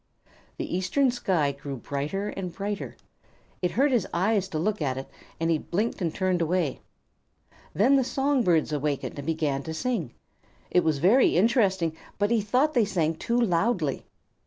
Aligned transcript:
The 0.57 0.75
eastern 0.75 1.11
sky 1.11 1.51
grew 1.51 1.77
brighter 1.77 2.29
and 2.29 2.51
brighter. 2.51 2.95
It 3.61 3.69
hurt 3.69 3.91
his 3.91 4.07
eyes 4.11 4.47
to 4.47 4.57
look 4.57 4.81
at 4.81 4.97
it, 4.97 5.07
and 5.39 5.51
he 5.51 5.59
blinked 5.59 6.01
and 6.01 6.11
turned 6.11 6.41
away. 6.41 6.81
Then 7.75 7.97
the 7.97 8.03
song 8.03 8.41
birds 8.41 8.73
awakened 8.73 9.19
and 9.19 9.27
began 9.27 9.61
to 9.61 9.75
sing. 9.75 10.15
It 10.71 10.83
was 10.83 10.97
very 10.97 11.35
interesting, 11.37 11.95
but 12.17 12.31
he 12.31 12.41
thought 12.41 12.73
they 12.73 12.83
sang 12.83 13.13
too 13.13 13.39
loudly. 13.39 14.03